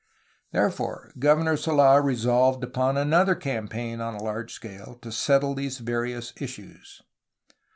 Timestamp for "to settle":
5.03-5.53